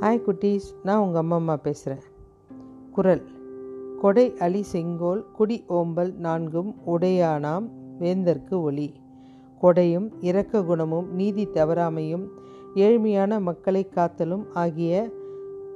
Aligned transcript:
Hi 0.00 0.20
குட்டீஸ். 0.26 0.66
நான் 0.82 1.00
உங்கள் 1.00 1.20
அம்மா 1.20 1.36
அம்மா 1.36 1.54
பேசுகிறேன் 1.56 2.02
குரல். 2.92 3.22
கொடை 4.00 4.24
அலி 4.38 4.62
செங்கோல் 4.62 5.24
குடி 5.32 5.64
ஓம்பல் 5.68 6.12
நான்கும் 6.16 6.74
உடையானாம் 6.86 7.66
வேந்தர்க்கு 8.00 8.56
ஒளி 8.62 8.86
கொடையும் 9.62 10.06
இரக்க 10.20 10.62
குணமும் 10.62 11.08
நீதி 11.12 11.46
தவறாமையும் 11.46 12.26
ஏழ்மையான 12.74 13.40
மக்களை 13.40 13.82
காத்தலும் 13.96 14.44
ஆகிய 14.54 15.10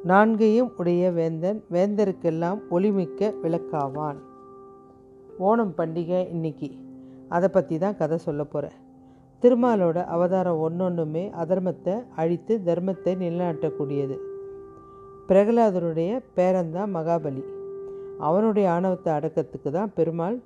நான்கையும் 0.04 0.70
உடைய 0.76 1.11
வேந்தன் 1.11 1.64
வேந்தருக்கெல்லாம் 1.70 2.61
ஒளிமிக்க 2.70 3.32
விளக்காவான். 3.43 4.20
ஓணம் 5.39 5.76
பண்டிகை 5.76 6.29
இன்னைக்கு. 6.29 6.70
அதை 7.29 7.48
பற்றி 7.48 7.79
தான் 7.79 7.96
கதை 7.96 8.18
சொல்ல 8.18 8.44
போகிறேன் 8.44 8.79
திருமாலோட 9.43 10.04
அவதாரம் 10.04 10.61
ஒன்றொன்றுமே 10.68 11.22
அதர்மத்தை 11.43 11.94
அழித்து 12.16 12.61
தர்மத்தை 12.64 13.12
நிலைநாட்டக்கூடியது. 13.22 14.16
பிரகலாதனுடைய 15.29 16.21
பேரன்தான் 16.36 16.93
மகாபலி. 16.94 17.43
அவனுடைய 18.18 18.71
ஆணவத்தை 18.71 19.13
அடக்கத்துக்கு 19.13 19.71
தான் 19.71 19.93
பெருமாள் 19.94 20.43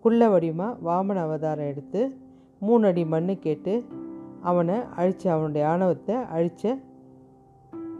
குள்ள 0.00 0.28
வடிவமாக 0.28 0.76
வாமன 0.86 1.14
அவதாரம் 1.14 1.66
எடுத்து 1.66 2.16
மூணு 2.60 2.86
அடி 2.86 3.04
மண்ணு 3.04 3.38
கேட்டு 3.38 3.84
அவனை 4.40 4.76
அழித்து 4.96 5.30
அவனுடைய 5.30 5.68
ஆணவத்தை 5.68 6.14
அழித்த 6.14 6.76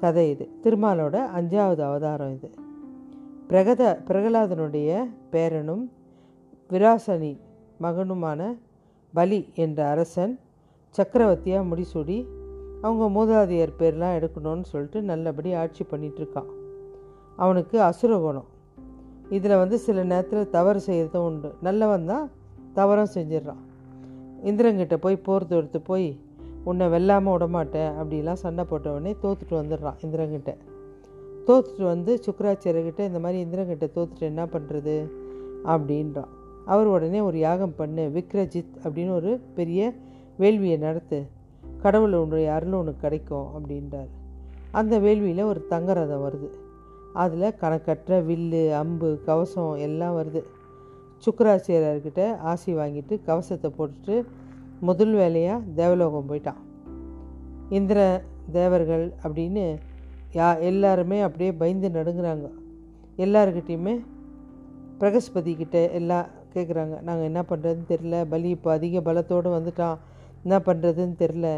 கதை 0.01 0.31
இது. 0.31 0.49
திருமாலோட 0.63 1.17
அஞ்சாவது 1.39 1.83
அவதாரம் 1.83 2.35
இது. 2.35 2.51
பிரகத 3.49 4.03
பிரகலாதனுடைய 4.09 5.05
பேரனும் 5.33 5.85
விராசனி 6.71 7.33
மகனுமான 7.83 8.57
பலி 9.15 9.49
என்ற 9.55 9.87
அரசன் 9.87 10.39
சக்கரவர்த்தியாக 10.95 11.69
முடிசூடி 11.71 12.19
அவங்க 12.81 13.05
மூதாதையர் 13.17 13.79
பேர்லாம் 13.79 14.17
எடுக்கணும்னு 14.19 14.67
சொல்லிட்டு 14.73 15.03
நல்லபடி 15.03 15.53
ஆட்சி 15.53 15.85
பண்ணிகிட்ருக்கான் 15.91 16.51
அவனுக்கு 17.37 17.77
அசுர 17.83 18.19
குணம். 18.19 18.49
இதில் 19.29 19.57
வந்து 19.57 19.79
சில 19.79 20.03
நேரத்தில் 20.03 20.51
தவறு 20.51 20.81
செய்கிறதும் 20.87 21.27
உண்டு. 21.29 21.55
நல்லவன் 21.61 22.07
தான் 22.07 22.31
தவறும் 22.73 23.13
செஞ்சிடுறான். 23.15 23.63
இந்திரங்கிட்ட 24.45 24.97
போய் 24.97 25.17
போர் 25.17 25.47
தொடுத்து 25.47 25.81
போய் 25.81 26.09
உன்னை 26.65 26.87
வெல்லாமல் 26.87 27.33
விடமாட்டேன் 27.33 27.93
அப்படிலாம் 28.01 28.43
சண்டை 28.45 28.65
போட்டவொடனே 28.71 29.13
தோத்துட்டு 29.23 29.55
வந்துடுறான் 29.61 30.01
இந்திரங்கிட்ட 30.01 30.53
தோத்துட்டு 31.47 31.85
வந்து 31.85 32.13
சுக்கராச்சாரியர்கிட்ட 32.27 33.01
இந்த 33.01 33.19
மாதிரி 33.19 33.39
இந்திரங்கிட்ட 33.45 33.87
தோத்துட்டு 33.97 34.27
என்ன 34.33 34.45
பண்ணுறது 34.45 34.97
அப்படின்றான். 35.65 36.31
அவர் 36.65 36.87
உடனே 36.87 37.21
ஒரு 37.21 37.39
யாகம் 37.39 37.75
பண்ணு 37.77 38.11
விக்ரஜித் 38.15 38.75
அப்படின்னு 38.85 39.11
ஒரு 39.11 39.41
பெரிய 39.55 39.95
வேள்வியை 40.41 40.79
நடத்து 40.79 41.19
கடவுள் 41.83 42.15
உன்னுடைய 42.15 42.49
அருள் 42.55 42.73
உனக்கு 42.73 43.01
கிடைக்கும் 43.01 43.49
அப்படின்றார். 43.57 44.11
அந்த 44.71 44.95
வேள்வியில் 45.01 45.43
ஒரு 45.43 45.61
தங்க 45.67 45.93
ரதம் 45.93 46.25
வருது. 46.25 46.49
அதில் 47.13 47.57
கணக்கற்ற 47.61 48.19
வில்லு 48.23 48.63
அம்பு 48.73 49.09
கவசம் 49.27 49.77
எல்லாம் 49.87 50.17
வருது. 50.19 50.43
சுக்கராச்சாரியர்கிட்ட 51.25 52.23
ஆசி 52.51 52.71
வாங்கிட்டு 52.75 53.15
கவசத்தை 53.25 53.71
போட்டுட்டு 53.79 54.17
முதல் 54.81 55.15
வேலையாக 55.15 55.65
தேவலோகம் 55.75 56.29
போயிட்டான். 56.31 56.61
இந்திர 57.69 57.99
தேவர்கள் 58.53 59.05
அப்படின்னு 59.23 59.65
யா 60.35 60.49
எல்லாருமே 60.61 61.19
அப்படியே 61.21 61.53
பயந்து 61.53 61.89
நடுங்குறாங்க. 61.89 62.47
எல்லாருக்கிட்டேயுமே 63.17 63.95
பிரகஸ்பதி 65.01 65.53
கிட்டே 65.57 65.83
எல்லாம் 65.93 66.27
கேட்குறாங்க 66.55 66.95
நாங்கள் 67.01 67.29
என்ன 67.31 67.41
பண்ணுறதுன்னு 67.51 67.91
தெரில 67.93 68.17
பலி 68.29 68.49
இப்போ 68.49 68.71
அதிக 68.73 69.13
பலத்தோடு 69.13 69.49
வந்துட்டான். 69.57 69.99
என்ன 70.43 70.57
பண்ணுறதுன்னு 70.67 71.17
தெரில 71.23 71.49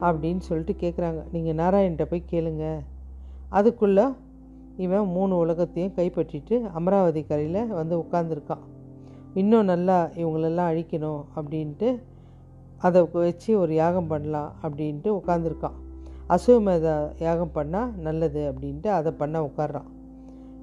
அப்படின்னு 0.00 0.38
சொல்லிட்டு 0.38 0.74
கேட்குறாங்க 0.82 1.20
நீங்கள் 1.32 1.58
நாராயண்கிட்ட 1.60 2.04
போய் 2.10 2.30
கேளுங்க. 2.32 2.66
அதுக்குள்ளே 3.48 4.06
இவன் 4.76 5.06
மூணு 5.06 5.36
உலகத்தையும் 5.36 5.96
கைப்பற்றிட்டு 5.96 6.56
அமராவதி 6.78 7.22
கரையில் 7.24 7.66
வந்து 7.66 7.94
உட்காந்துருக்கான் 7.98 8.64
இன்னும் 9.34 9.64
நல்லா 9.64 9.98
இவங்களெல்லாம் 10.14 10.70
அழிக்கணும் 10.72 11.22
அப்படின்ட்டு 11.36 11.88
அதை 12.78 13.00
வச்சு 13.12 13.58
ஒரு 13.58 13.72
யாகம் 13.74 14.06
பண்ணலாம் 14.06 14.52
அப்படின்ட்டு 14.62 15.10
உட்காந்துருக்கான் 15.18 15.78
அசுவமேத 16.28 16.88
யாகம் 17.18 17.54
பண்ணால் 17.54 17.94
நல்லது 17.96 18.42
அப்படின்ட்டு 18.50 18.86
அதை 18.86 19.12
பண்ண 19.12 19.42
உட்காடுறான் 19.42 19.88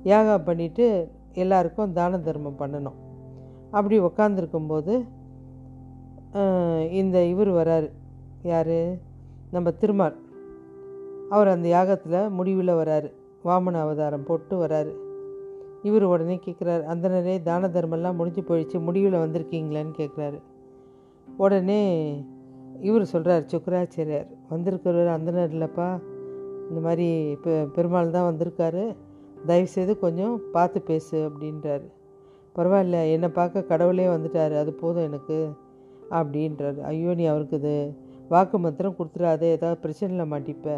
யாகம் 0.03 0.45
பண்ணிவிட்டு 0.45 0.85
எல்லாருக்கும் 1.33 1.93
தான 1.93 2.17
தர்மம் 2.17 2.59
பண்ணணும். 2.59 2.97
அப்படி 3.71 3.99
உக்காந்துருக்கும்போது 3.99 4.93
இந்த 6.91 7.23
இவர் 7.23 7.49
வராரு. 7.49 7.91
யார்? 8.43 8.95
நம்ம 9.51 9.71
திருமால். 9.71 10.15
அவர் 11.29 11.47
அந்த 11.47 11.67
யாகத்தில் 11.67 12.29
முடிவில் 12.29 12.67
வராரு. 12.67 13.11
வாமன 13.45 13.73
அவதாரம் 13.73 14.23
போட்டு 14.23 14.65
வராரு. 14.65 14.93
இவர் 15.83 16.03
உடனே 16.03 16.39
கேட்குறாரு 16.45 16.83
அந்த 16.83 17.07
நிறைய 17.07 17.41
தான 17.41 17.67
தர்மம்லாம் 17.67 18.15
முடிஞ்சு 18.15 18.41
போயிடுச்சு 18.41 18.81
முடிவில் 18.81 19.13
வந்திருக்கீங்களான்னு 19.13 19.93
கேட்குறாரு 19.97 20.41
உடனே 21.37 21.81
இவர் 22.81 23.05
சொல்கிறார் 23.05 23.45
சுக்கராச்சாரியார் 23.45 24.27
வந்திருக்கிறவர் 24.49 25.13
அந்தனர் 25.17 25.51
இல்லைப்பா. 25.55 26.01
இந்த 26.69 26.81
மாதிரி 26.81 27.37
பெ 27.43 27.65
பெருமாள் 27.65 28.09
தான் 28.09 28.33
வந்திருக்காரு. 28.33 28.95
தயவுசெய்து 29.45 29.99
கொஞ்சம் 29.99 30.41
பார்த்து 30.51 30.81
பேசு 30.81 31.29
அப்படின்றாரு. 31.29 31.91
பரவாயில்ல 32.55 33.11
என்னை 33.11 33.29
பார்க்க 33.29 33.63
கடவுளே 33.63 34.05
வந்துட்டார். 34.05 34.57
அது 34.57 34.73
போதும் 34.73 35.03
எனக்கு. 35.03 35.51
அப்படின்றாரு. 36.11 36.79
ஐயோ 36.81 37.13
நீ 37.13 37.25
அவருக்கு 37.25 37.55
இது 37.55 37.95
வாக்கு 38.29 38.59
மந்திரம் 38.59 38.95
கொடுத்துடாதே 38.99 39.47
ஏதாவது 39.55 39.77
பிரச்சனையில் 39.83 40.31
மாட்டிப்ப. 40.33 40.77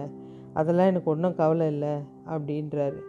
அதெல்லாம் 0.54 0.88
எனக்கு 0.88 1.12
ஒன்றும் 1.12 1.36
கவலை 1.36 1.68
இல்லை 1.68 1.94
அப்படின்றாரு. 2.34 3.00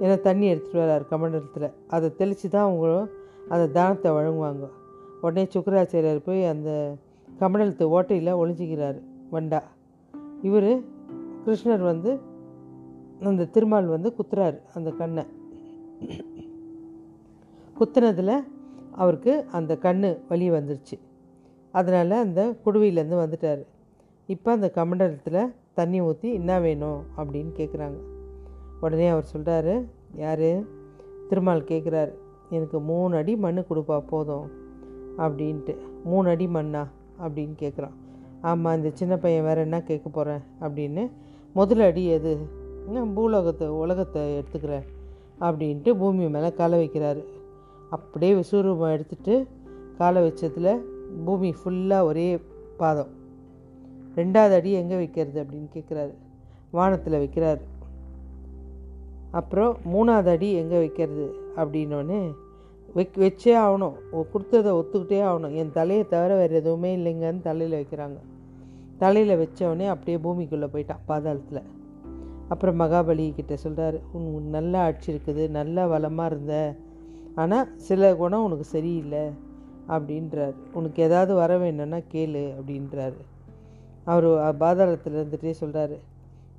ஏன்னா 0.00 0.20
தண்ணி 0.20 0.46
எடுத்துகிட்டு 0.52 0.82
வர்றாரு 0.84 1.04
கமண்டலத்தில். 1.10 1.68
அதை 1.86 2.14
தெளித்து 2.16 2.48
தான் 2.48 2.66
அவங்களும் 2.68 3.10
அந்த 3.48 3.66
தானத்தை 3.66 4.10
வழங்குவாங்க. 4.12 4.66
உடனே 5.20 5.44
சுக்கராச்சாரியார் 5.54 6.26
போய் 6.28 6.44
அந்த 6.44 6.96
கமண்டலத்து 7.40 7.84
ஓட்டையில் 7.96 8.38
ஒழிஞ்சிக்கிறார் 8.40 8.98
வண்டா. 9.32 9.60
இவர் 10.42 10.72
கிருஷ்ணர் 11.44 11.84
வந்து 11.92 12.20
அந்த 13.30 13.44
திருமால் 13.44 13.86
வந்து 13.86 14.14
குத்துறாரு 14.18 14.58
அந்த 14.74 14.90
கண்ணை. 14.90 15.24
குத்துனதில் 17.78 18.34
அவருக்கு 19.02 19.44
அந்த 19.52 19.76
கண் 19.76 20.16
வலி 20.28 20.50
வந்துருச்சு. 20.50 20.96
அதனால் 21.72 22.10
அந்த 22.10 22.56
குடுவையிலேருந்து 22.64 23.18
வந்துட்டார். 23.24 23.62
இப்போ 24.26 24.52
அந்த 24.52 24.70
கமண்டலத்தில் 24.74 25.54
தண்ணி 25.74 26.00
ஊற்றி 26.00 26.34
என்ன 26.34 26.60
வேணும் 26.60 27.04
அப்படின்னு 27.16 27.52
கேட்குறாங்க. 27.56 27.98
உடனே 28.80 29.08
அவர் 29.08 29.30
சொல்கிறாரு 29.32 29.84
யார்? 30.14 30.48
திருமால் 31.28 31.62
கேட்குறாரு 31.62 32.12
எனக்கு 32.50 32.80
மூணு 32.80 33.16
அடி 33.16 33.36
மண் 33.36 33.58
கொடுப்பா 33.58 34.00
போதும் 34.00 34.50
அப்படின்ட்டு. 35.18 35.76
மூணு 36.04 36.28
அடி 36.28 36.46
மண்ணா? 36.46 36.86
அப்படின்னு 37.22 37.54
கேட்குறான். 37.58 37.96
ஆமாம் 38.40 38.76
இந்த 38.76 38.90
சின்ன 38.92 39.16
பையன் 39.16 39.44
வேறு 39.44 39.60
என்ன 39.60 39.82
கேட்க 39.82 40.08
போகிறேன் 40.08 40.42
அப்படின்னு. 40.60 41.10
முதல் 41.52 41.80
அடி 41.80 42.06
எது? 42.06 42.38
பூலோகத்தை 43.14 43.68
உலகத்தை 43.68 44.22
எடுத்துக்கிறேன் 44.38 44.86
அப்படின்ட்டு 45.40 45.94
பூமி 45.94 46.28
மேலே 46.28 46.52
காலை 46.52 46.76
வைக்கிறாரு. 46.84 47.24
அப்படியே 47.90 48.34
விஸ்வரூபம் 48.34 48.94
எடுத்துகிட்டு 48.96 49.46
காலை 49.98 50.22
வச்சதில் 50.28 50.89
பூமி 51.24 51.50
ஃபுல்லாக 51.60 52.08
ஒரே 52.10 52.28
பாதம். 52.82 53.10
ரெண்டாவது 54.18 54.54
அடி 54.58 54.70
எங்கே 54.72 54.96
வைக்கிறது 55.00 55.38
அப்படின்னு 55.42 55.68
கேட்குறாரு 55.76 56.14
வானத்தில் 56.76 57.20
வைக்கிறாரு. 57.22 57.62
அப்புறம் 59.38 59.76
மூணாவது 59.94 60.30
அடி 60.36 60.48
எங்கே 60.60 60.78
வைக்கிறது 60.78 61.26
அப்படின்னோடனே 61.56 62.20
வைக் 62.94 63.18
வச்சே 63.24 63.52
ஆகணும். 63.64 63.96
கொடுத்ததை 64.32 64.70
ஒத்துக்கிட்டே 64.72 65.18
ஆகணும். 65.30 65.54
என் 65.60 65.76
தலையை 65.78 66.04
தவிர 66.12 66.36
வேறு 66.40 66.54
எதுவுமே 66.60 66.90
இல்லைங்கன்னு 66.96 67.46
தலையில் 67.48 67.76
வைக்கிறாங்க. 67.80 68.18
தலையில் 69.02 69.40
வச்சவொடனே 69.42 69.86
அப்படியே 69.94 70.16
பூமிக்குள்ளே 70.24 70.68
போயிட்டான் 70.72 71.04
பாதாளத்தில். 71.10 71.62
அப்புறம் 72.52 72.80
மகாபலி 72.80 73.26
கிட்ட 73.34 73.56
சொல்கிறார் 73.56 73.98
உன் 74.12 74.48
நல்ல 74.56 74.72
ஆட்சி 74.86 75.08
இருக்குது. 75.12 75.44
நல்ல 75.58 75.86
வளமாக 75.92 76.30
இருந்த. 76.34 76.54
ஆனால் 77.34 77.68
சில 77.88 78.10
குணம் 78.22 78.44
உனக்கு 78.44 78.64
சரியில்லை. 78.64 79.24
அப்படின்றார். 79.94 80.56
உனக்கு 80.78 80.98
ஏதாவது 81.06 81.32
வர 81.42 81.52
வேணும்னா 81.62 82.00
கேளு 82.12 82.42
அப்படின்றாரு. 82.58 83.20
அவர் 84.12 84.26
பாதாளத்தில் 84.62 85.18
இருந்துகிட்டே 85.18 85.54
சொல்கிறாரு 85.62 85.96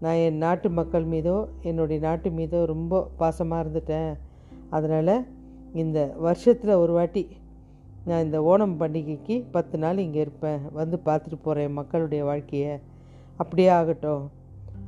நான் 0.04 0.22
என் 0.26 0.42
நாட்டு 0.44 0.68
மக்கள் 0.78 1.06
மீதோ 1.14 1.36
என்னுடைய 1.70 2.00
நாட்டு 2.08 2.30
மீதோ 2.38 2.60
ரொம்ப 2.74 3.02
பாசமாக 3.20 3.64
இருந்துட்டேன். 3.64 4.12
அதனால் 4.76 5.16
இந்த 5.82 6.00
வருஷத்தில் 6.26 6.80
ஒரு 6.84 6.94
வாட்டி 6.98 7.24
நான் 8.08 8.24
இந்த 8.26 8.38
ஓணம் 8.52 8.78
பண்டிகைக்கு 8.80 9.36
பத்து 9.56 9.78
நாள் 9.84 10.04
இங்கே 10.06 10.22
இருப்பேன். 10.26 10.62
வந்து 10.80 10.98
பார்த்துட்டு 11.08 11.38
போகிறேன் 11.44 11.76
மக்களுடைய 11.80 12.22
வாழ்க்கையை. 12.30 12.74
அப்படியே 13.42 13.70
ஆகட்டும். 13.80 14.24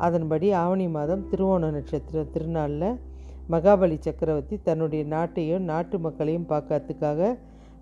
அதன்படி 0.06 0.48
ஆவணி 0.62 0.86
மாதம் 0.98 1.26
திருவோண 1.32 1.70
நட்சத்திர 1.76 2.24
திருநாளில் 2.36 2.90
மகாபலி 3.54 3.98
சக்கரவர்த்தி 4.06 4.56
தன்னுடைய 4.68 5.04
நாட்டையும் 5.16 5.68
நாட்டு 5.72 5.96
மக்களையும் 6.06 6.50
பார்க்கறதுக்காக 6.54 7.22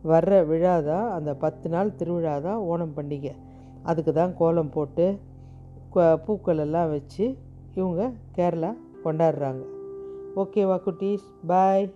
வர்ற 0.04 0.46
விழா 0.46 0.80
தான் 0.80 1.12
அந்த 1.12 1.34
பத்து 1.34 1.70
நாள் 1.70 1.96
திருவிழா 1.96 2.40
தான் 2.40 2.58
ஓணம் 2.58 2.96
பண்டிகை. 2.96 3.34
அதுக்கு 3.84 4.14
தான் 4.14 4.34
கோலம் 4.34 4.70
போட்டு 4.70 5.20
பூக்கள் 6.26 6.58
எல்லாம் 6.58 6.90
வச்சு 6.90 7.38
இவங்க 7.76 8.12
கேரளா 8.36 8.72
கொண்டாடுறாங்க. 9.04 9.64
ஓகேவா 10.36 10.78
குட்டீஸ்? 10.86 11.28
பாய். 11.48 11.94